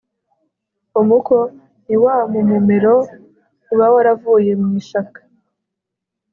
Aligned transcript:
umuko 1.01 1.35
ni 1.85 1.95
wa 2.03 2.15
mu 2.31 2.41
mumero 2.49 2.95
uba 3.73 3.85
waravuye 3.93 4.51
mu 4.61 4.69
ishaka 4.81 5.19